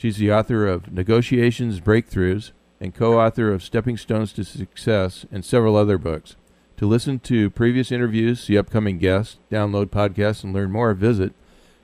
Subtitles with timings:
[0.00, 5.44] She's the author of Negotiations Breakthroughs and co author of Stepping Stones to Success and
[5.44, 6.36] several other books.
[6.78, 11.34] To listen to previous interviews, see upcoming guests, download podcasts, and learn more, visit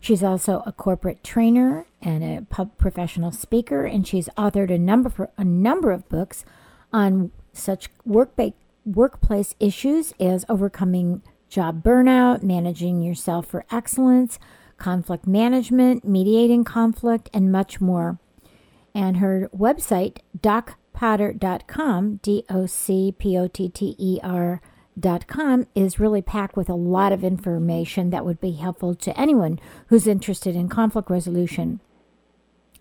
[0.00, 5.44] She's also a corporate trainer and a professional speaker, and she's authored a number a
[5.44, 6.44] number of books
[6.92, 8.38] on such work
[8.84, 14.38] workplace issues as overcoming job burnout, managing yourself for excellence,
[14.78, 18.18] conflict management, mediating conflict, and much more.
[18.94, 26.22] And her website, docpotter.com, D O C P O T T E R.com, is really
[26.22, 30.68] packed with a lot of information that would be helpful to anyone who's interested in
[30.68, 31.80] conflict resolution.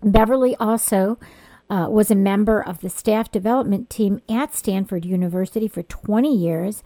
[0.01, 1.17] Beverly also
[1.69, 6.83] uh, was a member of the staff development team at Stanford University for 20 years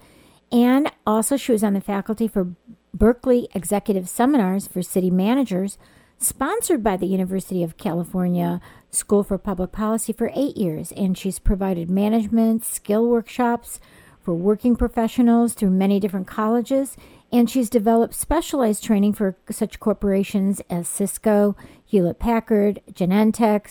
[0.52, 2.48] and also, she was on the faculty for
[2.92, 5.78] Berkeley Executive Seminars for City Managers,
[6.18, 8.60] sponsored by the University of California
[8.90, 10.92] School for Public Policy for eight years.
[10.92, 13.80] And she's provided management skill workshops
[14.20, 16.96] for working professionals through many different colleges.
[17.32, 21.56] And she's developed specialized training for such corporations as Cisco,
[21.86, 23.68] Hewlett Packard, Genentech,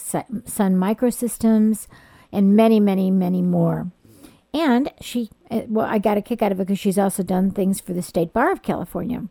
[0.48, 1.88] Sun Microsystems,
[2.32, 3.92] and many, many, many more.
[4.54, 7.52] And she, uh, well, I got a kick out of it because she's also done
[7.52, 9.28] things for the State Bar of California.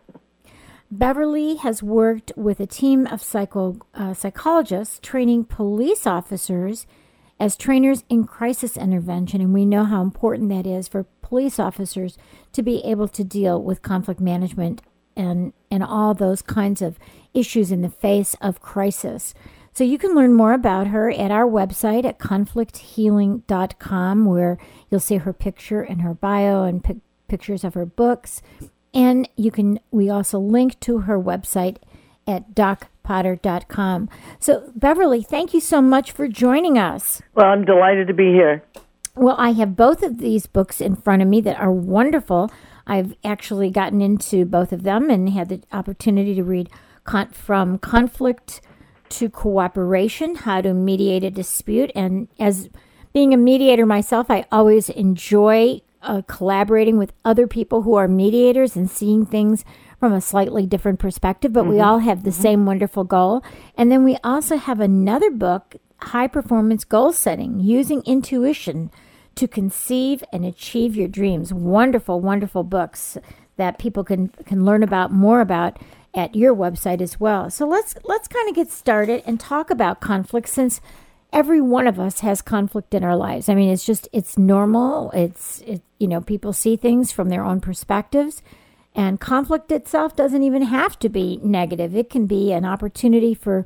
[0.90, 6.86] Beverly has worked with a team of psycho, uh, psychologists training police officers
[7.40, 12.16] as trainers in crisis intervention, and we know how important that is for police officers
[12.52, 14.80] to be able to deal with conflict management
[15.14, 16.98] and, and all those kinds of
[17.34, 19.34] issues in the face of crisis.
[19.78, 24.58] So you can learn more about her at our website at conflicthealing.com, where
[24.90, 26.96] you'll see her picture and her bio and pic-
[27.28, 28.42] pictures of her books.
[28.92, 31.76] And you can we also link to her website
[32.26, 34.08] at docpotter.com.
[34.40, 37.22] So Beverly, thank you so much for joining us.
[37.36, 38.64] Well, I'm delighted to be here.
[39.14, 42.50] Well, I have both of these books in front of me that are wonderful.
[42.84, 46.68] I've actually gotten into both of them and had the opportunity to read
[47.04, 48.60] con- from conflict
[49.10, 51.90] to cooperation, how to mediate a dispute.
[51.94, 52.68] And as
[53.12, 58.76] being a mediator myself, I always enjoy uh, collaborating with other people who are mediators
[58.76, 59.64] and seeing things
[59.98, 61.72] from a slightly different perspective, but mm-hmm.
[61.72, 62.42] we all have the mm-hmm.
[62.42, 63.42] same wonderful goal.
[63.76, 68.90] And then we also have another book, High Performance Goal Setting, using intuition
[69.34, 71.52] to conceive and achieve your dreams.
[71.52, 73.18] Wonderful, wonderful books
[73.56, 75.78] that people can can learn about more about
[76.14, 77.50] at your website as well.
[77.50, 80.80] So let's let's kind of get started and talk about conflict since
[81.32, 83.48] every one of us has conflict in our lives.
[83.48, 85.10] I mean, it's just it's normal.
[85.12, 88.42] It's it, you know, people see things from their own perspectives.
[88.94, 91.94] And conflict itself doesn't even have to be negative.
[91.94, 93.64] It can be an opportunity for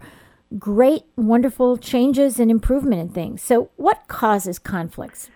[0.59, 3.43] great, wonderful changes and improvement in things.
[3.43, 5.31] So, what causes conflicts?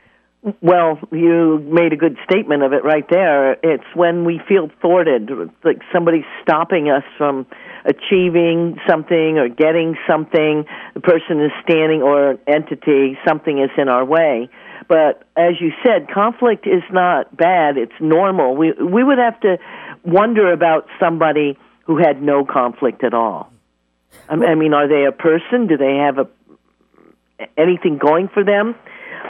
[0.60, 3.54] Well, you made a good statement of it right there.
[3.64, 5.28] It's when we feel thwarted,
[5.64, 7.46] like somebody's stopping us from
[7.84, 10.64] achieving something or getting something.
[10.94, 14.48] The person is standing or an entity, something is in our way.
[14.88, 18.54] But as you said, conflict is not bad, it's normal.
[18.54, 19.58] We we would have to
[20.04, 23.50] wonder about somebody who had no conflict at all.
[24.28, 25.66] I mean, are they a person?
[25.66, 26.28] Do they have a
[27.58, 28.76] anything going for them?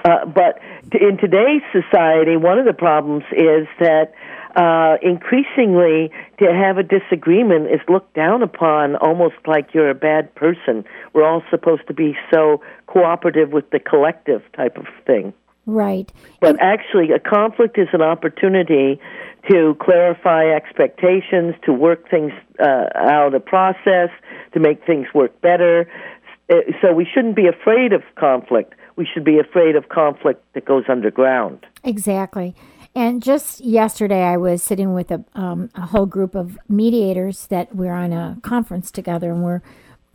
[0.04, 0.60] Uh, but
[0.93, 4.12] in today's society, one of the problems is that
[4.56, 10.35] uh, increasingly to have a disagreement is looked down upon almost like you're a bad
[10.35, 10.85] person.
[11.12, 15.35] We're all supposed to be so cooperative with the collective type of thing.
[15.67, 16.11] Right.
[16.41, 19.00] But and actually, a conflict is an opportunity
[19.50, 24.11] to clarify expectations, to work things uh, out, a process,
[24.55, 25.88] to make things work better.
[26.49, 28.75] Uh, so we shouldn't be afraid of conflict.
[28.96, 31.66] We should be afraid of conflict that goes underground.
[31.84, 32.54] Exactly.
[32.94, 37.76] And just yesterday, I was sitting with a, um, a whole group of mediators that
[37.76, 39.60] we're on a conference together, and we're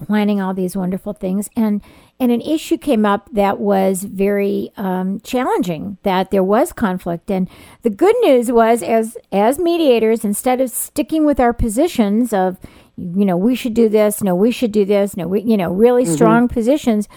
[0.06, 1.48] planning all these wonderful things.
[1.56, 1.81] And
[2.19, 5.98] and an issue came up that was very um, challenging.
[6.01, 7.48] That there was conflict, and
[7.84, 12.57] the good news was, as as mediators, instead of sticking with our positions of,
[12.98, 15.72] you know, we should do this, no, we should do this, no, we, you know,
[15.72, 16.16] really mm-hmm.
[16.16, 17.07] strong positions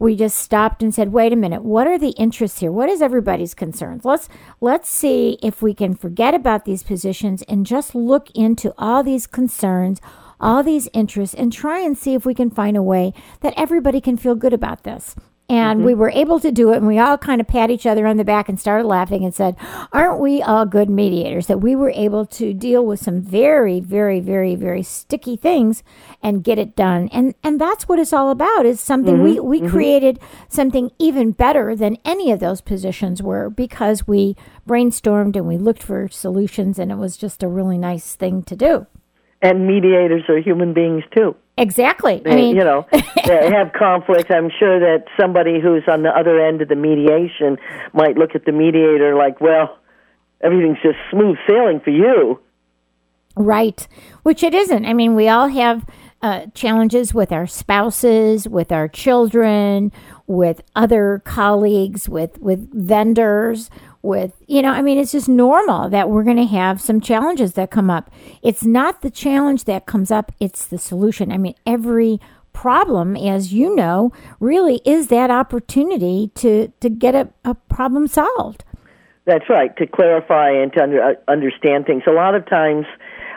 [0.00, 2.72] we just stopped and said, "Wait a minute, what are the interests here?
[2.72, 4.04] What is everybody's concerns?
[4.04, 4.28] Let's
[4.60, 9.26] let's see if we can forget about these positions and just look into all these
[9.28, 10.00] concerns,
[10.40, 13.12] all these interests and try and see if we can find a way
[13.42, 15.14] that everybody can feel good about this."
[15.50, 15.86] And mm-hmm.
[15.86, 18.18] we were able to do it, and we all kind of pat each other on
[18.18, 19.56] the back and started laughing and said,
[19.92, 21.48] Aren't we all good mediators?
[21.48, 25.82] That we were able to deal with some very, very, very, very sticky things
[26.22, 27.08] and get it done.
[27.12, 29.24] And and that's what it's all about is something mm-hmm.
[29.24, 29.70] we, we mm-hmm.
[29.70, 34.36] created something even better than any of those positions were because we
[34.68, 38.54] brainstormed and we looked for solutions, and it was just a really nice thing to
[38.54, 38.86] do.
[39.42, 41.34] And mediators are human beings too.
[41.60, 42.22] Exactly.
[42.24, 44.30] They, I mean, you know, they have conflict.
[44.30, 47.58] I'm sure that somebody who's on the other end of the mediation
[47.92, 49.78] might look at the mediator like, well,
[50.40, 52.40] everything's just smooth sailing for you.
[53.36, 53.86] Right.
[54.22, 54.86] Which it isn't.
[54.86, 55.86] I mean, we all have
[56.22, 59.92] uh, challenges with our spouses, with our children,
[60.26, 63.70] with other colleagues, with with vendors,
[64.02, 67.52] with you know i mean it's just normal that we're going to have some challenges
[67.54, 68.10] that come up.
[68.42, 71.32] It's not the challenge that comes up it's the solution.
[71.32, 72.20] I mean every
[72.52, 78.64] problem as you know really is that opportunity to to get a, a problem solved.
[79.26, 82.02] That's right to clarify and to under, uh, understand things.
[82.08, 82.86] A lot of times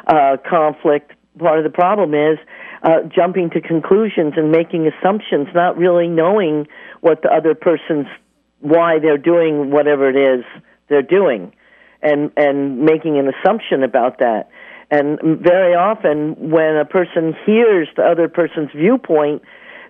[0.08, 2.38] uh, conflict part of the problem is
[2.84, 6.68] uh, jumping to conclusions and making assumptions not really knowing
[7.02, 8.08] what the other person's
[8.64, 10.46] why they're doing whatever it is
[10.88, 11.54] they're doing
[12.02, 14.50] and and making an assumption about that.
[14.90, 19.42] And very often when a person hears the other person's viewpoint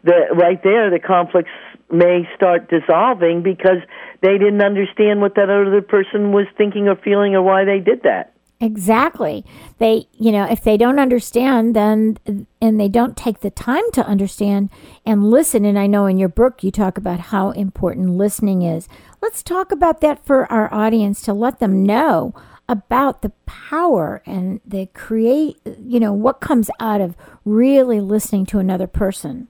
[0.04, 1.52] the right there the conflicts
[1.92, 3.78] may start dissolving because
[4.22, 8.04] they didn't understand what that other person was thinking or feeling or why they did
[8.04, 8.33] that
[8.64, 9.44] Exactly.
[9.78, 12.18] They, you know, if they don't understand, then,
[12.62, 14.70] and they don't take the time to understand
[15.06, 18.88] and listen, and I know in your book you talk about how important listening is.
[19.22, 22.34] Let's talk about that for our audience to let them know
[22.70, 28.60] about the power and the create, you know, what comes out of really listening to
[28.60, 29.50] another person.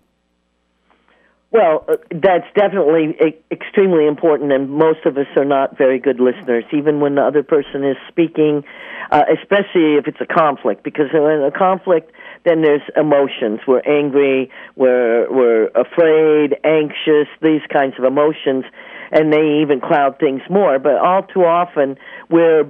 [1.54, 3.16] Well, uh, that's definitely
[3.52, 7.44] extremely important, and most of us are not very good listeners, even when the other
[7.44, 8.64] person is speaking,
[9.12, 12.12] uh, especially if it's a conflict, because in a conflict,
[12.44, 13.60] then there's emotions.
[13.68, 18.66] We're angry, we're, we're afraid, anxious, these kinds of emotions,
[19.12, 20.80] and they even cloud things more.
[20.80, 21.98] But all too often,
[22.32, 22.66] we're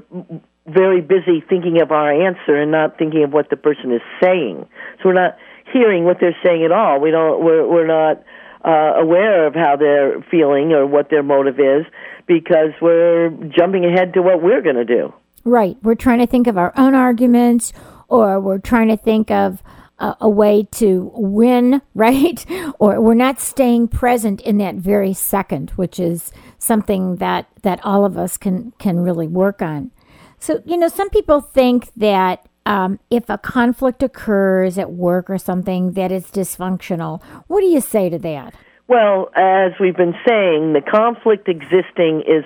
[0.67, 4.67] very busy thinking of our answer and not thinking of what the person is saying.
[4.97, 5.37] So we're not
[5.71, 6.99] hearing what they're saying at all.
[6.99, 8.21] We don't, we're, we're not,
[8.63, 11.85] uh, aware of how they're feeling or what their motive is
[12.27, 15.13] because we're jumping ahead to what we're going to do.
[15.43, 15.77] Right.
[15.83, 17.73] We're trying to think of our own arguments
[18.07, 19.61] or we're trying to think of
[19.99, 22.45] a, a way to win, right?
[22.79, 28.05] or we're not staying present in that very second, which is something that, that all
[28.05, 29.91] of us can, can really work on.
[30.39, 35.37] So, you know, some people think that um, if a conflict occurs at work or
[35.37, 37.21] something that is dysfunctional.
[37.47, 38.55] What do you say to that?
[38.87, 42.43] Well, as we've been saying, the conflict existing is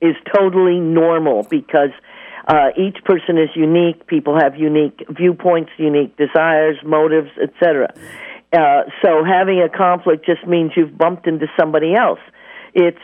[0.00, 1.90] is totally normal because
[2.46, 4.06] uh, each person is unique.
[4.06, 7.92] People have unique viewpoints, unique desires, motives, etc.
[8.52, 12.20] Uh, so having a conflict just means you've bumped into somebody else.
[12.74, 13.02] It's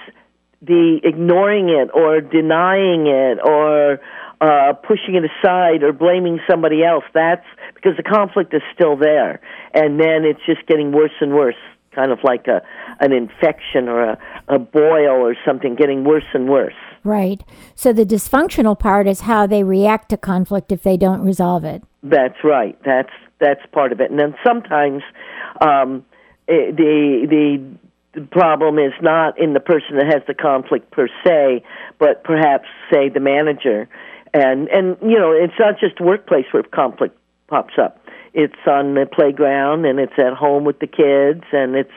[0.63, 4.01] the ignoring it or denying it or
[4.45, 7.05] uh, pushing it aside or blaming somebody else.
[7.15, 9.41] That's because the conflict is still there,
[9.73, 11.57] and then it's just getting worse and worse,
[11.95, 12.61] kind of like a
[13.01, 16.75] an infection or a, a boil or something, getting worse and worse.
[17.05, 17.43] Right.
[17.75, 21.83] So the dysfunctional part is how they react to conflict if they don't resolve it.
[22.03, 22.79] That's right.
[22.85, 24.11] That's that's part of it.
[24.11, 25.03] And then sometimes
[25.63, 26.05] um,
[26.49, 31.09] eh, the the the problem is not in the person that has the conflict per
[31.25, 31.63] se,
[31.99, 33.89] but perhaps say the manager.
[34.35, 38.05] And and you know, it's not just workplace where conflict pops up.
[38.35, 41.95] It's on the playground and it's at home with the kids and it's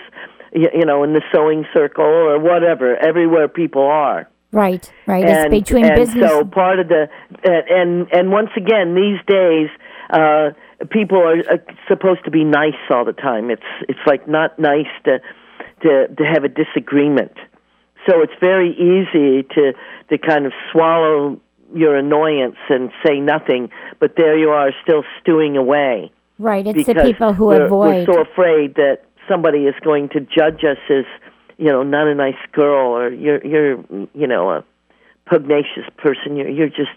[0.54, 2.96] you know in the sewing circle or whatever.
[2.96, 4.30] Everywhere people are.
[4.52, 5.26] Right, right.
[5.26, 6.30] And, it's between and business.
[6.30, 7.10] so part of the
[7.44, 9.70] and and once again these days
[10.12, 10.52] uh
[10.92, 13.50] people are uh, supposed to be nice all the time.
[13.50, 15.20] It's it's like not nice to
[15.82, 17.34] to to have a disagreement.
[18.08, 19.74] So it's very easy to
[20.10, 21.42] to kind of swallow
[21.74, 23.70] your annoyance and say nothing,
[24.00, 26.12] but there you are still stewing away.
[26.40, 26.66] right.
[26.66, 28.08] It's the people who we're, avoid.
[28.08, 31.06] We're so afraid that somebody is going to judge us as,
[31.58, 33.84] you know, not a nice girl or you're you're
[34.14, 34.64] you know a
[35.26, 36.36] pugnacious person.
[36.36, 36.92] You're you're just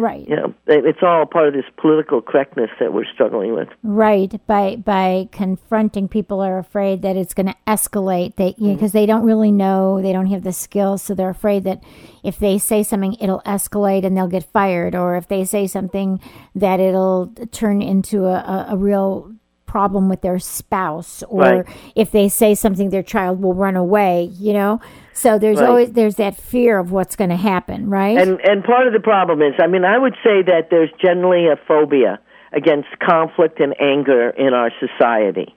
[0.00, 0.28] right.
[0.28, 3.68] you know it's all part of this political correctness that we're struggling with.
[3.82, 4.32] Right.
[4.46, 8.36] By by confronting people are afraid that it's going to escalate.
[8.36, 8.74] They Mm-hmm.
[8.74, 11.82] because they don't really know, they don't have the skills, so they're afraid that
[12.22, 16.20] if they say something, it'll escalate and they'll get fired, or if they say something,
[16.54, 19.32] that it'll turn into a, a, a real
[19.74, 21.66] problem with their spouse, or Right.
[21.94, 24.14] if they say something, their child will run away.
[24.46, 24.80] You know.
[25.12, 25.68] So there's Right.
[25.68, 28.16] always there's that fear of what's going to happen, right?
[28.22, 31.44] And and part of the problem is, I mean, I would say that there's generally
[31.46, 32.18] a phobia
[32.52, 35.48] against conflict and anger in our society,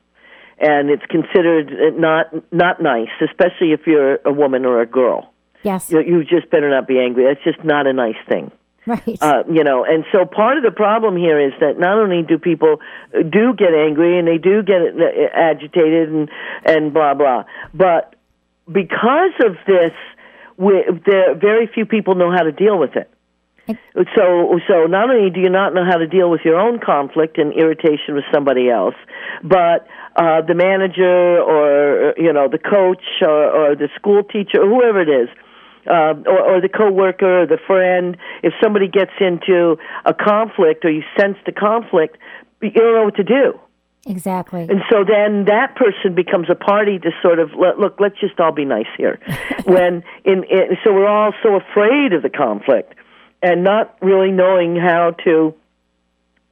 [0.59, 2.25] and it's considered uh, not
[2.63, 5.21] not nice, especially if you're a woman or a girl.
[5.63, 5.89] yes.
[5.91, 7.23] You, you just better not be angry.
[7.29, 8.51] That's just not a nice thing.
[8.87, 9.17] Right.
[9.21, 12.37] Uh, you know, and so part of the problem here is that not only do
[12.37, 12.81] people
[13.17, 16.29] uh, do get angry and they do get uh, agitated and
[16.65, 18.15] and blah blah, but
[18.69, 19.93] because of this,
[20.57, 23.09] we, there very few people know how to deal with it.
[23.67, 27.37] So, so not only do you not know how to deal with your own conflict
[27.37, 28.95] and irritation with somebody else,
[29.41, 29.87] but
[30.17, 34.99] uh, the manager or you know the coach or, or the school teacher or whoever
[34.99, 35.29] it is,
[35.87, 40.91] uh, or, or the coworker or the friend, if somebody gets into a conflict or
[40.91, 42.17] you sense the conflict,
[42.61, 43.59] you don't know what to do.
[44.05, 44.61] exactly.
[44.69, 47.99] And so then that person becomes a party to sort of let, look.
[47.99, 49.19] Let's just all be nice here.
[49.65, 52.93] when in, in so we're all so afraid of the conflict
[53.41, 55.53] and not really knowing how to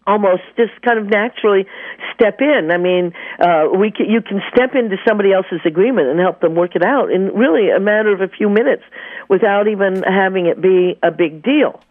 [0.08, 1.66] almost just kind of naturally
[2.14, 2.70] step in.
[2.72, 6.56] I mean, uh, we can, you can step into somebody else's agreement and help them
[6.56, 8.84] work it out in really a matter of a few minutes
[9.30, 11.82] without even having it be a big deal.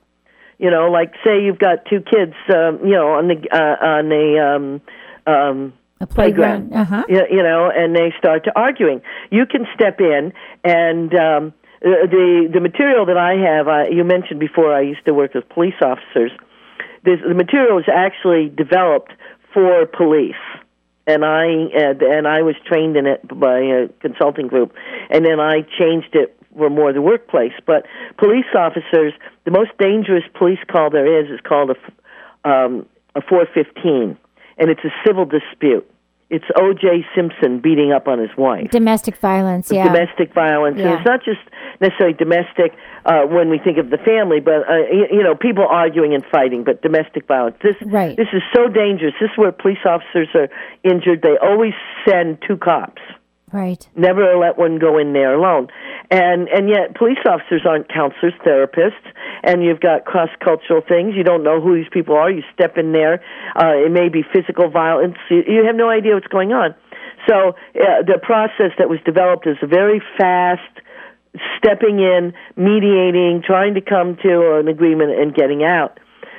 [0.58, 4.08] You know, like say you've got two kids, um, you know, on the uh, on
[4.10, 4.80] the
[5.26, 6.72] um, um, a playground.
[6.74, 7.04] Uh huh.
[7.08, 9.00] you, you know, and they start to arguing.
[9.30, 13.68] You can step in and um, the the material that I have.
[13.68, 14.74] Uh, you mentioned before.
[14.74, 16.32] I used to work with police officers.
[17.04, 19.12] This, the material was actually developed
[19.54, 20.34] for police,
[21.06, 24.74] and I and, and I was trained in it by a consulting group,
[25.10, 27.52] and then I changed it for more the workplace.
[27.66, 27.86] But
[28.18, 29.12] police officers,
[29.44, 34.16] the most dangerous police call there is is called a um, a 415,
[34.58, 35.88] and it's a civil dispute.
[36.30, 37.04] It's O.J.
[37.14, 39.70] Simpson beating up on his wife Domestic violence.
[39.70, 39.84] Yeah.
[39.84, 40.78] domestic violence.
[40.78, 40.86] Yeah.
[40.86, 41.40] And it's not just
[41.80, 42.72] necessarily domestic
[43.04, 46.24] uh, when we think of the family, but uh, you, you know, people arguing and
[46.30, 46.62] fighting.
[46.62, 47.56] But domestic violence.
[47.62, 48.16] This Right.
[48.16, 49.14] this is so dangerous.
[49.20, 50.48] This is where police officers are
[50.84, 51.22] injured.
[51.22, 51.74] They always
[52.08, 53.02] send two cops.
[53.52, 53.88] Right.
[53.96, 55.68] Never let one go in there alone.
[56.10, 59.06] And and yet police officers aren't counselors, therapists,
[59.42, 61.14] and you've got cross cultural things.
[61.16, 62.30] You don't know who these people are.
[62.30, 63.22] You step in there.
[63.56, 65.16] Uh, it may be physical violence.
[65.30, 66.74] You, you have no idea what's going on.
[67.28, 70.62] So uh, the process that was developed is a very fast,
[71.58, 75.98] stepping in, mediating, trying to come to an agreement, and getting out.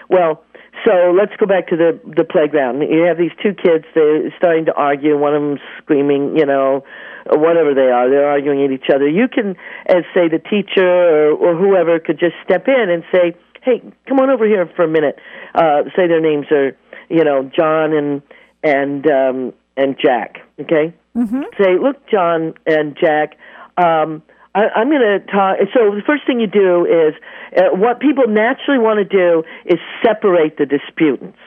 [0.10, 0.44] Well,
[0.86, 2.82] so let's go back to the the playground.
[2.82, 3.86] You have these two kids.
[3.94, 5.18] They're starting to argue.
[5.18, 6.84] One of them's screaming, you know,
[7.28, 8.10] whatever they are.
[8.10, 9.08] They're arguing at each other.
[9.08, 9.56] You can,
[9.88, 14.20] as say the teacher or, or whoever, could just step in and say, "Hey, come
[14.20, 15.20] on over here for a minute."
[15.54, 16.76] Uh, say their names are,
[17.10, 18.22] you know, John and
[18.64, 20.40] and um, and Jack.
[20.60, 20.94] Okay.
[21.16, 21.42] Mm-hmm.
[21.62, 23.38] Say, look, John and Jack.
[23.78, 24.24] Um,
[24.54, 25.58] I, I'm going to talk.
[25.74, 27.14] So the first thing you do is
[27.56, 31.38] uh, what people naturally want to do is separate the disputants.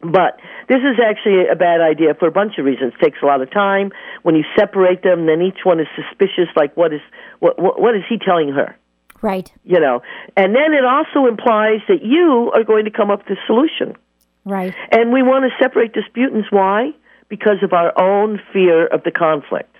[0.00, 2.92] But this is actually a bad idea for a bunch of reasons.
[3.00, 3.90] It takes a lot of time.
[4.22, 6.48] When you separate them, then each one is suspicious.
[6.56, 7.00] Like, what is
[7.38, 8.76] what what, what is he telling her?
[9.22, 9.50] Right.
[9.64, 10.02] You know,
[10.36, 13.96] and then it also implies that you are going to come up with a solution.
[14.44, 14.74] Right.
[14.90, 16.48] And we want to separate disputants.
[16.50, 16.90] Why?
[17.30, 19.74] Because of our own fear of the conflict.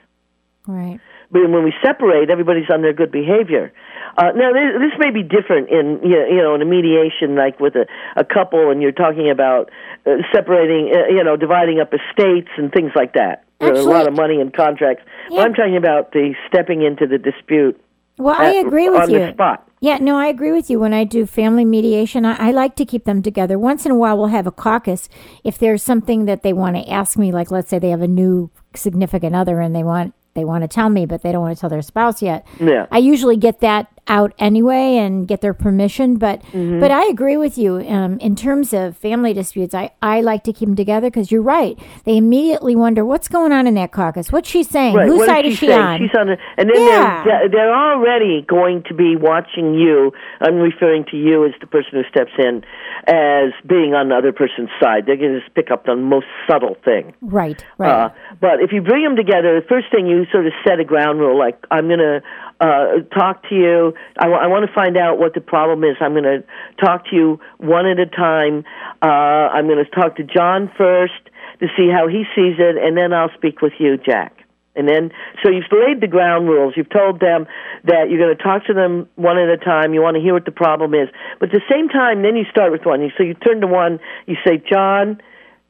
[0.66, 1.00] Right.
[1.34, 3.72] But when we separate, everybody's on their good behavior.
[4.16, 7.34] Uh, now, this, this may be different in you know, you know in a mediation,
[7.34, 9.68] like with a, a couple, and you're talking about
[10.06, 13.42] uh, separating, uh, you know, dividing up estates and things like that.
[13.60, 15.02] Are a lot of money and contracts.
[15.28, 15.38] Yeah.
[15.38, 17.80] But I'm talking about the stepping into the dispute.
[18.16, 19.18] Well, I agree with on you.
[19.18, 19.68] the spot.
[19.80, 20.78] Yeah, no, I agree with you.
[20.78, 23.58] When I do family mediation, I, I like to keep them together.
[23.58, 25.08] Once in a while, we'll have a caucus.
[25.42, 28.08] If there's something that they want to ask me, like let's say they have a
[28.08, 31.56] new significant other and they want they want to tell me, but they don't want
[31.56, 32.46] to tell their spouse yet.
[32.60, 32.86] Yeah.
[32.90, 36.16] I usually get that out anyway and get their permission.
[36.16, 36.78] But Mm-hmm.
[36.80, 37.78] but I agree with you.
[37.88, 41.42] Um, in terms of family disputes, I, I like to keep them together because you're
[41.42, 41.78] right.
[42.04, 44.30] They immediately wonder what's going on in that caucus.
[44.30, 44.94] What's she saying?
[44.94, 45.08] Right.
[45.08, 45.98] Whose what side is is she she on?
[46.00, 47.24] She's on, the, and then Yeah.
[47.24, 50.12] they're they're already going to be watching you.
[50.40, 52.62] I'm referring to you as the person who steps in,
[53.06, 55.06] as being on the other person's side.
[55.06, 57.14] They're going to just pick up on the most subtle thing.
[57.22, 58.06] right, right.
[58.06, 58.08] Uh,
[58.40, 61.20] but if you bring them together, the first thing you sort of set a ground
[61.20, 62.20] rule, like I'm going to
[62.60, 63.94] uh, talk to you.
[64.18, 65.96] I want to find out what the problem is.
[66.00, 66.44] I'm going to
[66.80, 68.64] talk to you one at a time.
[69.02, 71.14] Uh, I'm going to talk to John first
[71.60, 74.44] to see how he sees it, and then I'll speak with you, Jack.
[74.76, 76.74] And then, so you've laid the ground rules.
[76.76, 77.46] You've told them
[77.84, 79.94] that you're going to talk to them one at a time.
[79.94, 81.08] You want to hear what the problem is.
[81.38, 83.00] But at the same time, then you start with one.
[83.16, 85.20] So you turn to one, you say, John,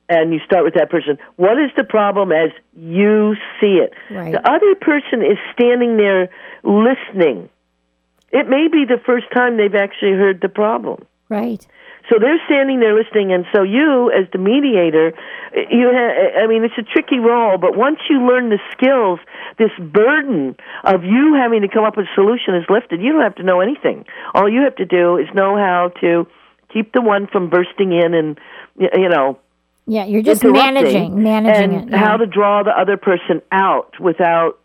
[0.09, 1.19] and you start with that person.
[1.37, 3.93] What is the problem as you see it?
[4.11, 4.33] Right.
[4.33, 6.31] The other person is standing there
[6.65, 7.49] listening.
[8.33, 11.05] It may be the first time they've actually heard the problem.
[11.29, 11.65] right.
[12.11, 15.15] So they're standing there listening, and so you, as the mediator,
[15.71, 19.21] you ha- I mean, it's a tricky role, but once you learn the skills,
[19.57, 20.55] this burden
[20.85, 23.01] of you having to come up with a solution is lifted.
[23.01, 24.05] You don't have to know anything.
[24.35, 26.27] All you have to do is know how to
[26.71, 28.39] keep the one from bursting in and,
[28.77, 29.39] you know,
[29.87, 31.93] Yeah, you're just managing, managing and it.
[31.93, 31.97] yeah.
[31.97, 34.59] how to draw the other person out without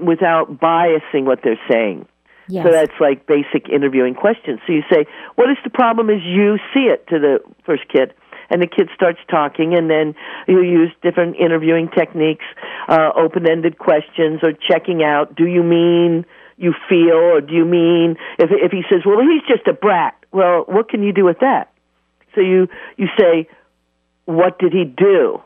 [0.00, 2.06] without biasing what they're saying.
[2.48, 2.64] yes.
[2.64, 4.60] So that's like basic interviewing questions.
[4.66, 8.12] So you say, "What is the problem?" As you see it to the first kid,
[8.50, 10.14] and the kid starts talking, and then
[10.48, 12.44] you use different interviewing techniques,
[12.88, 15.34] uh, open-ended questions, or checking out.
[15.36, 19.42] Do you mean you feel, or do you mean if if he says, "Well, he's
[19.48, 20.14] just a brat"?
[20.32, 21.72] Well, what can you do with that?
[22.34, 23.48] So you you say,
[24.24, 25.40] "What did he do?"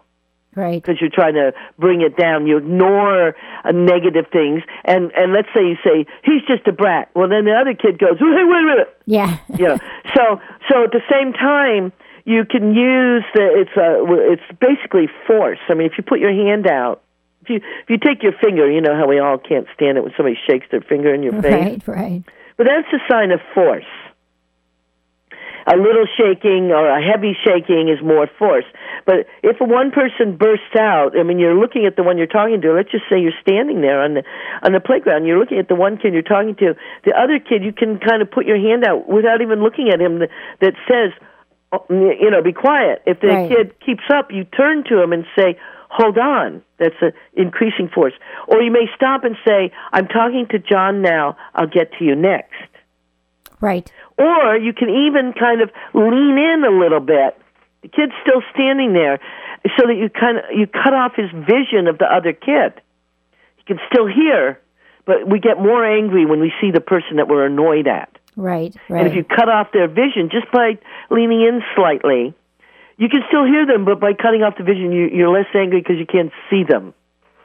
[0.55, 0.83] Right.
[0.83, 2.47] because you're trying to bring it down.
[2.47, 7.11] You ignore uh, negative things, and and let's say you say he's just a brat.
[7.15, 9.01] Well, then the other kid goes, wait, wait a minute.
[9.07, 9.39] Yeah.
[9.59, 9.79] You know,
[10.15, 10.41] so
[10.71, 11.93] so at the same time,
[12.25, 15.61] you can use the it's a it's basically force.
[15.69, 17.03] I mean, if you put your hand out.
[17.43, 20.01] If you if you take your finger, you know how we all can't stand it
[20.03, 21.87] when somebody shakes their finger in your face.
[21.87, 22.23] right, right.
[22.57, 23.85] But that's a sign of force.
[25.67, 28.67] A little shaking or a heavy shaking is more force.
[29.07, 32.61] But if one person bursts out, I mean, you're looking at the one you're talking
[32.61, 32.73] to.
[32.73, 34.25] Let's just say you're standing there on the
[34.63, 35.25] on the playground.
[35.25, 36.75] You're looking at the one kid you're talking to.
[37.05, 40.01] The other kid, you can kind of put your hand out without even looking at
[40.01, 40.19] him.
[40.21, 40.29] That,
[40.61, 41.13] that says,
[41.73, 43.03] oh, you know, be quiet.
[43.07, 43.49] If the Right.
[43.49, 46.63] kid keeps up, you turn to him and say, hold on.
[46.79, 48.15] That's an increasing force.
[48.49, 51.37] Or you may stop and say, I'm talking to John now.
[51.55, 52.53] I'll get to you next.
[53.61, 53.91] Right.
[54.19, 57.37] Or you can even kind of lean in a little bit.
[57.83, 59.19] The kid's still standing there,
[59.77, 62.81] so that you kind of you cut off his vision of the other kid.
[63.57, 64.61] He can still hear,
[65.05, 68.11] but we get more angry when we see the person that we're annoyed at.
[68.37, 68.75] Right.
[68.89, 69.01] Right.
[69.01, 70.79] And if you cut off their vision just by
[71.11, 72.35] leaning in slightly,
[72.97, 75.81] you can still hear them, but by cutting off the vision, you, you're less angry
[75.81, 76.95] because you can't see them.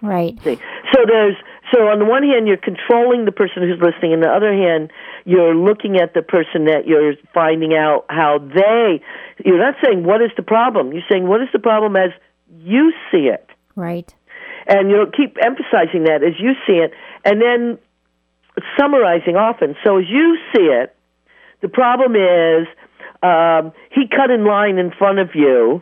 [0.01, 0.37] right.
[0.43, 0.57] See.
[0.93, 1.35] So there's
[1.71, 4.91] so on the one hand you're controlling the person who's listening, on the other hand
[5.25, 9.01] you're looking at the person that you're finding out how they.
[9.43, 10.93] You're not saying what is the problem.
[10.93, 12.11] You're saying what is the problem as
[12.61, 14.13] you see it, Right.
[14.67, 16.93] and you'll keep emphasizing that as you see it,
[17.25, 17.77] and then
[18.77, 19.75] summarizing often.
[19.83, 20.95] So as you see it,
[21.61, 22.67] the problem is
[23.21, 25.81] um, he cut in line in front of you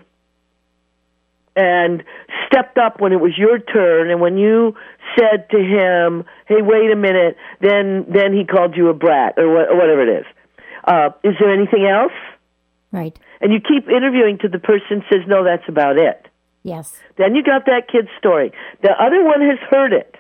[1.58, 2.04] and
[2.46, 4.10] stepped up when it was your turn.
[4.12, 4.76] And when you
[5.18, 9.48] said to him hey wait a minute then then he called you a brat or,
[9.50, 10.26] wha- or whatever it is.
[10.84, 12.14] Uh, is there anything else?
[12.92, 13.18] Right.
[13.42, 16.28] and you keep interviewing to the person says no that's about it.
[16.64, 16.94] Yes.
[17.18, 18.52] then you got that kid's story.
[18.82, 20.16] The other one has heard it.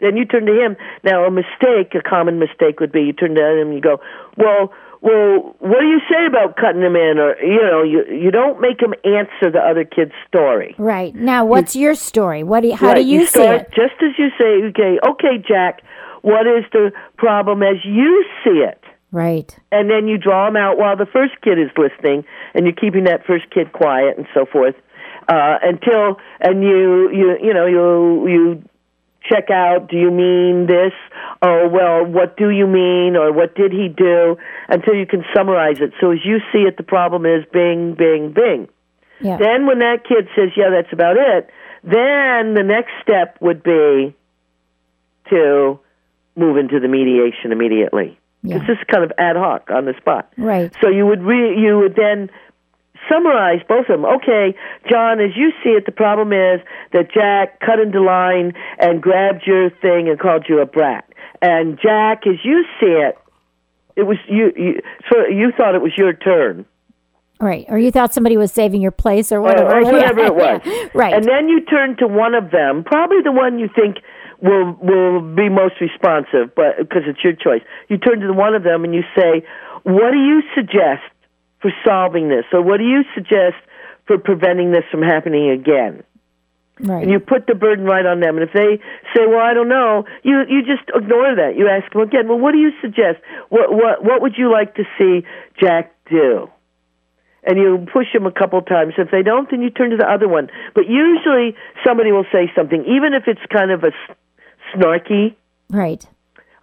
[0.00, 0.76] Then you turn to him.
[1.04, 4.00] Now a mistake a common mistake would be you turn to him and you go
[4.36, 4.72] well
[5.06, 7.18] well, what do you say about cutting him in?
[7.20, 10.74] Or you know, you you don't make him answer the other kid's story.
[10.78, 11.14] Right.
[11.14, 12.42] Now, what's your story?
[12.42, 13.68] What do you, how Right, do you, see start it?
[13.68, 15.82] Just as you say, okay, okay, Jack,
[16.22, 18.82] what is the problem as you see it?
[19.12, 19.56] Right.
[19.70, 23.04] And then you draw him out while the first kid is listening, and you're keeping
[23.04, 24.74] that first kid quiet and so forth,
[25.28, 28.62] uh, until and you you you know you you
[29.28, 30.92] check out, do you mean this?
[31.42, 33.16] Oh, well, what do you mean?
[33.16, 34.36] Or what did he do?
[34.68, 35.92] Until you can summarize it.
[36.00, 38.68] So as you see it, the problem is bing, bing, bing.
[39.20, 39.38] Yeah.
[39.38, 41.50] Then when that kid says, yeah, that's about it,
[41.82, 44.14] then the next step would be
[45.30, 45.78] to
[46.36, 48.18] move into the mediation immediately.
[48.42, 48.58] Yeah.
[48.58, 50.32] This is kind of ad hoc on the spot.
[50.36, 50.72] Right.
[50.80, 52.30] So you would re- you would then
[53.10, 54.04] summarize both of them.
[54.04, 54.54] Okay,
[54.90, 56.60] John, as you see it, the problem is
[56.92, 61.08] that Jack cut into line and grabbed your thing and called you a brat.
[61.42, 63.18] And Jack, as you see it,
[63.96, 64.52] it was you.
[64.56, 66.66] you so you thought it was your turn.
[67.40, 67.66] Right.
[67.68, 69.78] Or you thought somebody was saving your place or whatever.
[69.78, 70.60] or whatever it was.
[70.64, 70.88] Yeah.
[70.94, 71.14] Right.
[71.14, 73.98] And then you turn to one of them, probably the one you think
[74.40, 77.62] will will be most responsive, but because it's your choice.
[77.88, 79.44] You turn to the one of them and you say,
[79.82, 81.02] "What do you suggest
[81.60, 83.56] for solving this, or what do you suggest
[84.06, 86.02] for preventing this from happening again?"
[86.80, 87.02] right.
[87.02, 88.36] And you put the burden right on them.
[88.36, 88.78] And if they
[89.14, 91.56] say, "Well, I don't know," you you just ignore that.
[91.56, 92.28] You ask them again.
[92.28, 93.18] Well, what do you suggest?
[93.48, 95.26] What what what would you like to see
[95.60, 96.50] Jack do?
[97.44, 98.94] And you push them a couple times.
[98.98, 100.50] If they don't, then you turn to the other one.
[100.74, 101.54] But usually
[101.86, 103.92] somebody will say something, even if it's kind of a
[104.74, 105.34] snarky.
[105.70, 106.04] right.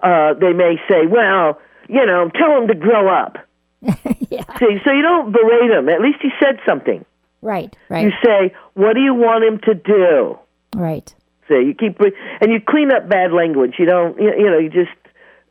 [0.01, 3.38] Uh, they may say, "Well, you know, tell him to grow up."
[4.30, 4.43] yeah.
[4.60, 5.89] See, so you don't berate him.
[5.89, 7.06] At least he said something.
[7.41, 7.76] Right.
[7.89, 8.06] right.
[8.06, 10.39] You say, "What do you want him to do?"
[10.76, 11.13] Right.
[11.50, 13.76] So you keep and you clean up bad language.
[13.78, 14.96] You don't you you know you just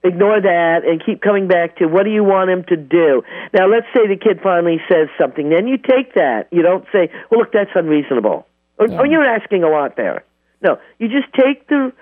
[0.02, 3.22] ignore that and keep coming back to what do you want him to do.
[3.52, 5.50] Now let's say the kid finally says something.
[5.50, 6.48] Then you take that.
[6.50, 8.46] You don't say, "Well, look, that's unreasonable,"
[8.78, 8.98] or, Yeah.
[8.98, 10.24] or you're asking a lot there.
[10.62, 11.92] No, you just take the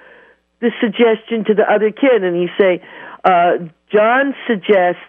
[0.61, 2.81] the suggestion to the other kid and you say,
[3.25, 3.59] uh,
[3.93, 5.03] "John suggests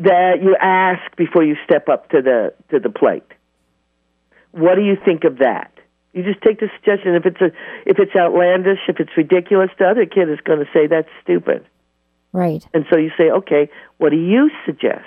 [0.00, 3.30] that you ask before you step up to the to the plate."
[4.52, 5.70] What do you think of that?
[6.14, 7.14] You just take the suggestion.
[7.14, 7.52] If it's a,
[7.84, 11.66] if it's outlandish, if it's ridiculous, the other kid is going to say that's stupid.
[12.32, 12.66] Right.
[12.72, 15.04] And so you say, okay, what do you suggest?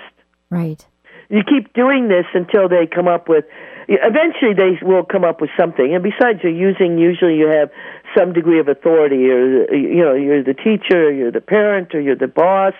[0.50, 0.86] Right.
[1.28, 3.44] You keep doing this until they come up with.
[3.88, 5.94] Eventually, they will come up with something.
[5.94, 6.98] And besides, you're using.
[6.98, 7.70] Usually, you have
[8.16, 9.16] some degree of authority.
[9.16, 12.74] You're, you know, you're the teacher, or you're the parent, or you're the boss,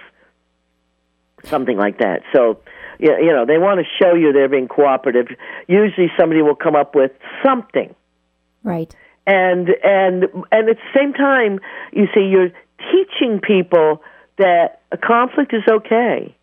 [1.44, 2.22] something like that.
[2.33, 2.59] So,
[2.98, 5.29] you you know, they want to show you they're being cooperative.
[5.68, 7.12] Usually, somebody will come up with
[7.44, 7.94] something
[8.62, 8.94] Right.
[9.26, 11.61] and and and at the same time
[11.92, 12.50] you see you're
[12.92, 14.03] teaching people
[14.38, 16.35] that a conflict is okay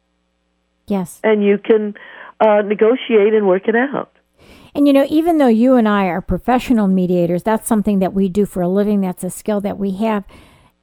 [0.88, 1.20] Yes.
[1.24, 1.96] and you can
[2.40, 4.12] uh, negotiate and work it out
[4.76, 8.30] And you know, even though you and I are professional mediators, that's something that we
[8.30, 9.02] do for a living.
[9.02, 10.24] That's a skill that we have.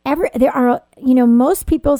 [0.04, 1.98] Every there are, you know, most people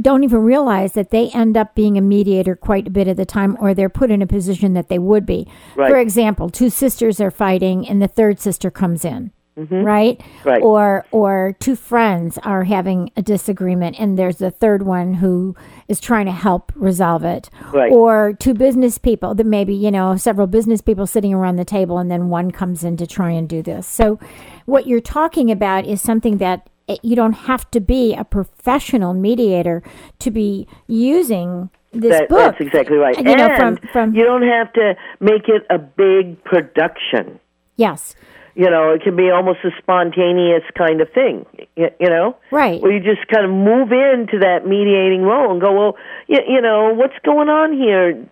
[0.00, 3.26] don't even realize that they end up being a mediator quite a bit of the
[3.26, 5.46] time, or they're put in a position that they would be.
[5.76, 5.90] Right.
[5.90, 9.32] For example, two sisters are fighting, and the third sister comes in.
[9.58, 9.82] Mm-hmm.
[9.82, 10.22] Right?
[10.44, 10.62] Right.
[10.62, 15.54] Or or two friends are having a disagreement and there's the third one who
[15.88, 17.50] is trying to help resolve it.
[17.72, 17.92] Right.
[17.92, 21.98] Or two business people that maybe, you know, several business people sitting around the table
[21.98, 23.86] and then one comes in to try and do this.
[23.86, 24.18] So
[24.64, 29.14] what you're talking about is something that it- you don't have to be a professional
[29.14, 29.82] mediator
[30.18, 32.38] to be using this that, book.
[32.38, 35.78] that's exactly right You know, from and from you don't have to make it a
[35.78, 37.40] big production
[37.76, 38.14] yes.
[38.54, 42.80] you know it can be almost a spontaneous kind of thing y- you know Right.
[42.80, 45.96] where you just kind of move into that mediating role and go well
[46.28, 48.24] you, you know what's going on here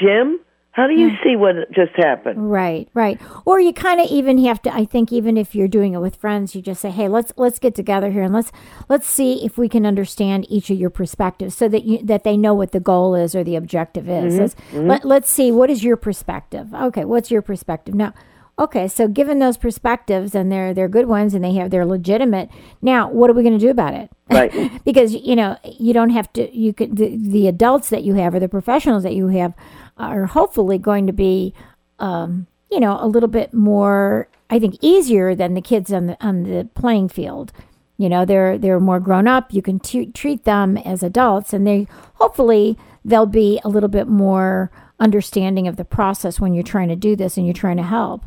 [0.00, 0.40] jim
[0.78, 3.20] how do you see what just happened Right, right.
[3.44, 6.16] Or you kind of even have to I think even if you're doing it with
[6.16, 8.52] friends, you just say, "Hey, let's let's get together here and let's
[8.88, 12.36] let's see if we can understand each of your perspectives so that you that they
[12.36, 14.34] know what the goal is or the objective is.
[14.34, 14.86] Mm-hmm, let's, mm-hmm.
[14.86, 16.72] Let, let's see what is your perspective.
[16.72, 17.94] Okay, what's your perspective?
[17.94, 18.14] Now,
[18.58, 22.50] okay, so given those perspectives and they're they're good ones and they have they're legitimate.
[22.82, 24.10] Now, what are we going to do about it?
[24.30, 24.52] right
[24.84, 28.34] because you know you don't have to you could the, the adults that you have
[28.34, 29.54] or the professionals that you have
[29.96, 31.54] are hopefully going to be
[31.98, 36.24] um, you know a little bit more i think easier than the kids on the
[36.24, 37.52] on the playing field
[37.96, 41.66] you know they're they're more grown up you can t- treat them as adults and
[41.66, 46.88] they hopefully they'll be a little bit more understanding of the process when you're trying
[46.88, 48.24] to do this and you're trying to help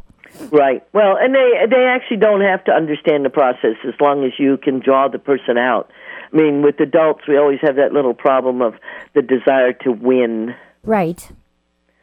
[0.51, 0.83] Right.
[0.93, 4.57] Well, and they they actually don't have to understand the process as long as you
[4.57, 5.91] can draw the person out.
[6.33, 8.75] I mean, with adults, we always have that little problem of
[9.13, 10.55] the desire to win.
[10.83, 11.31] right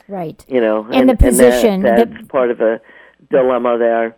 [0.06, 2.80] right You know, And the position, that, the- that's part of a
[3.30, 4.16] dilemma there.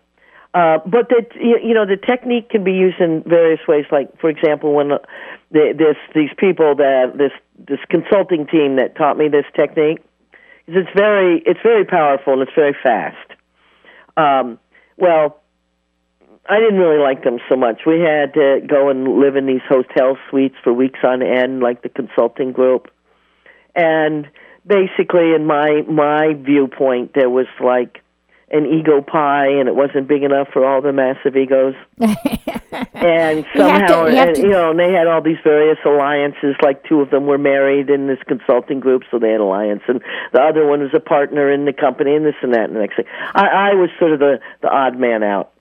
[0.52, 3.86] Uh, but that you you know the technique can be used in various ways.
[3.92, 7.30] Like for example, when the, this these people that this
[7.68, 10.00] this consulting team that taught me this technique,
[10.66, 13.16] it's very it's very powerful and it's very fast.
[14.20, 14.58] Um,
[14.96, 15.40] well,
[16.48, 17.82] I didn't really like them so much.
[17.86, 21.82] We had to go and live in these hotel suites for weeks on end, like
[21.82, 22.90] the consulting group.
[23.74, 24.28] And
[24.66, 28.02] basically, in my my viewpoint, there was like
[28.50, 31.74] an ego pie, and it wasn't big enough for all the massive egos.
[32.94, 35.78] and You to- somehow, you and, to- you know, and they had all these various
[35.84, 36.56] alliances.
[36.62, 40.00] Like two of them were married in this consulting group, so they had alliance, and
[40.32, 42.80] the other one was a partner in the company, and this and that, and the
[42.80, 43.06] next thing.
[43.34, 45.52] I, I was sort of the the odd man out.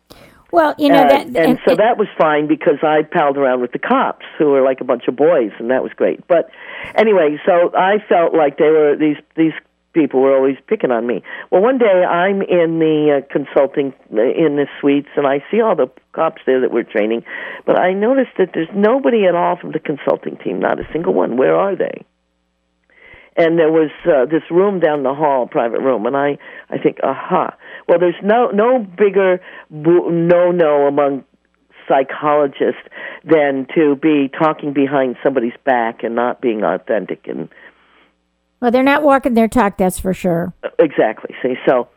[0.52, 3.72] Well, you know and, that, and, so that was fine because I palled around with
[3.72, 6.28] the cops who were like a bunch of boys, and that was great.
[6.28, 6.50] But
[6.96, 9.54] anyway, so I felt like they were these these
[9.94, 11.24] people were always picking on me.
[11.52, 15.62] Well, one day I'm in the uh, consulting uh, in the suites, and I see
[15.62, 17.24] all the cops there that were training,
[17.66, 21.14] but I noticed that there's nobody at all from the consulting team, not a single
[21.14, 21.38] one.
[21.38, 22.06] Where are they?
[23.40, 26.38] and there was uh, this room down the hall, private room, and I
[26.70, 27.56] I think, aha.
[27.88, 31.24] Well, there's no no bigger no no among
[31.88, 32.84] psychologists
[33.24, 37.50] than to be talking behind somebody's back and not being authentic and
[38.60, 39.78] well, they're not walking their talk.
[39.78, 40.54] That's for sure.
[40.78, 41.36] exactly.
[41.42, 41.88] See, so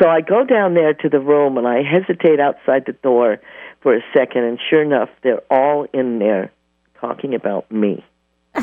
[0.00, 3.38] so I go down there to the room and I hesitate outside the door
[3.82, 6.52] for a second, and sure enough, they're all in there
[7.00, 8.04] talking about me.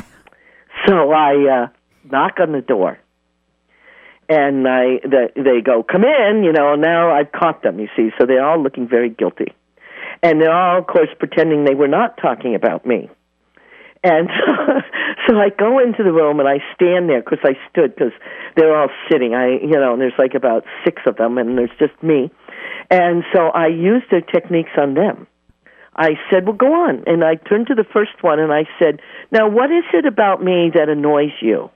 [0.85, 1.67] so I uh,
[2.11, 2.99] knock on the door,
[4.27, 6.75] and I the, they go, "Come in," you know.
[6.75, 7.79] Now I've caught them.
[7.79, 9.53] You see, so they're all looking very guilty,
[10.21, 13.09] and they're all, of course, pretending they were not talking about me.
[14.03, 14.29] And
[15.27, 18.11] so I go into the room and I stand there because I stood because
[18.55, 19.33] they're all sitting.
[19.33, 22.29] I, you know, and there's like about six of them, and there's just me.
[22.91, 25.27] And so I used their techniques on them.
[25.95, 28.99] I said, "Well, go on." And I turned to the first one and I said,
[29.31, 31.69] "Now, what is it about me that annoys you?"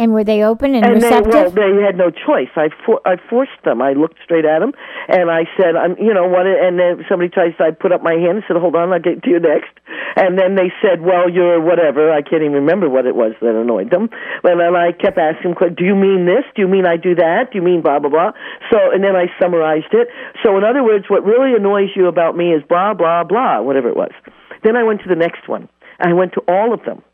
[0.00, 1.52] And were they open and, and they receptive?
[1.52, 2.48] well they had no choice.
[2.56, 3.82] I for, i forced them.
[3.82, 4.72] I looked straight at them
[5.12, 6.48] and i said i'm you know what?
[6.48, 9.22] And then somebody tries i put up my hand and said hold on i'll get
[9.22, 9.76] to you next.
[10.16, 12.10] And then they said well you're whatever.
[12.10, 14.08] I can't even remember what it was that annoyed them.
[14.42, 16.48] And then i kept asking them, do you mean this?
[16.56, 17.52] Do you mean i do that?
[17.52, 18.32] Do you mean blah blah blah?
[18.72, 20.08] So and then i summarized it.
[20.42, 23.92] So in other words what really annoys you about me is blah blah blah whatever
[23.92, 24.16] it was.
[24.64, 25.68] Then i went to the next one.
[26.00, 27.04] I went to all of them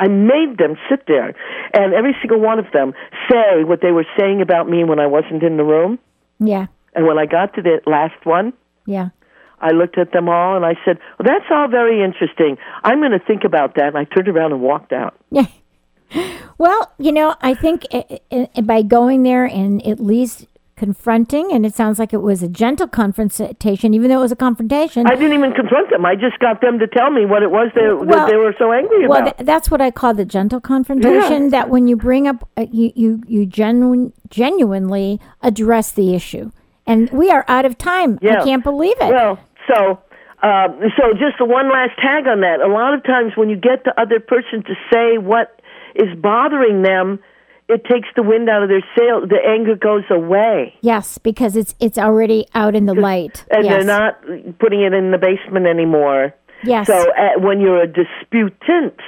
[0.00, 1.34] I made them sit there
[1.72, 2.94] and every single one of them
[3.30, 5.98] say what they were saying about me when I wasn't in the room.
[6.40, 8.52] yeah, And when I got to the last one,
[8.86, 9.10] yeah.
[9.60, 12.58] I looked at them all and I said, Well, that's all very interesting.
[12.82, 13.88] I'm going to think about that.
[13.88, 15.14] And I turned around and walked out.
[15.30, 15.46] Yeah.
[16.56, 21.64] Well, you know, I think i i by going there and at least confronting, and
[21.64, 25.06] it sounds like it was a gentle confrontation, even though it was a confrontation.
[25.06, 26.04] I didn't even confront them.
[26.04, 28.54] I just got them to tell me what it was they, Well- that they were
[28.58, 29.38] so angry well, about.
[29.38, 31.50] th- that's what I call the gentle confrontation.
[31.50, 36.50] That when you bring up, uh, you you you genu- genuinely address the issue.
[36.86, 38.18] And we are out of time.
[38.20, 38.40] Yeah.
[38.40, 39.08] I can't believe it.
[39.12, 39.38] Well,
[39.72, 39.98] so
[40.42, 42.60] um, so just the one last tag on that.
[42.60, 45.58] A lot of times when you get the other person to say what
[45.94, 47.20] is bothering them,
[47.68, 49.26] it takes the wind out of their sail.
[49.26, 53.44] The anger goes away, yes, because it's it's already out in the light.
[53.50, 53.72] and yes.
[53.72, 56.34] they're not putting it in the basement anymore.
[56.62, 56.86] Yes.
[56.86, 58.98] So uh, when you're a disputant,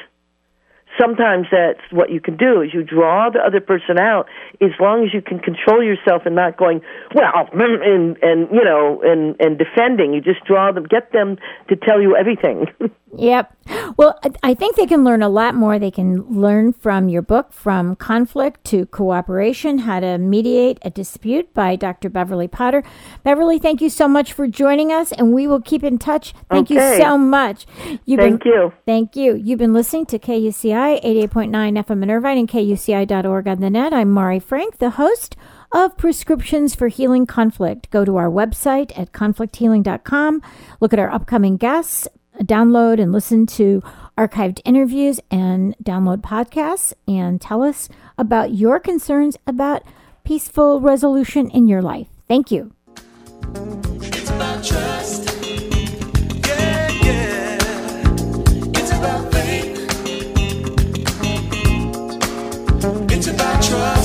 [0.98, 4.26] sometimes that's what you can do is you draw the other person out
[4.60, 6.80] as long as you can control yourself and not going
[7.14, 11.36] well and and you know and and defending you just draw them get them
[11.68, 12.66] to tell you everything
[13.18, 13.56] Yep.
[13.96, 15.78] Well, I- think they can learn a lot more.
[15.78, 21.52] They can learn from your book, from conflict to cooperation, how to mediate a dispute
[21.52, 22.08] by Dr.
[22.08, 22.82] Beverly Potter.
[23.22, 26.32] Beverly, thank you so much for joining us, and we will keep in touch.
[26.50, 27.66] Thank you so much.
[28.06, 28.72] You've Thank been, you.
[28.86, 29.34] Thank you.
[29.34, 31.50] You've been listening to KUCI 88.9
[31.84, 33.92] FM in Irvine and KUCI.org on the net.
[33.92, 35.36] I'm Mari Frank, the host
[35.72, 37.90] of Prescriptions for Healing Conflict.
[37.90, 40.42] Go to our website at conflicthealing.com.
[40.80, 42.06] Look at our upcoming guests,
[42.38, 43.82] download and listen to
[44.16, 49.82] archived interviews and download podcasts, and tell us about your concerns about
[50.24, 52.06] peaceful resolution in your life.
[52.28, 52.72] Thank you.